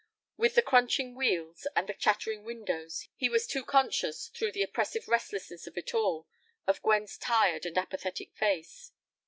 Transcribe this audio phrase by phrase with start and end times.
[0.35, 5.07] With the crunching wheels and the chattering windows, he was too conscious, through the oppressive
[5.07, 6.27] restlessness of it all,
[6.65, 8.93] of Gwen's tired and apathetic face.